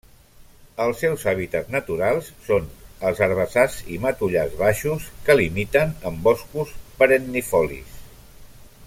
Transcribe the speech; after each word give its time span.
Els 0.85 1.01
seus 1.03 1.25
hàbitats 1.31 1.67
naturals 1.73 2.31
són 2.47 2.65
els 3.09 3.21
herbassars 3.27 3.75
i 3.97 4.01
matollars 4.07 4.57
baixos 4.65 5.05
que 5.29 5.37
limiten 5.41 5.95
amb 6.11 6.27
boscos 6.31 6.73
perennifolis. 7.03 8.01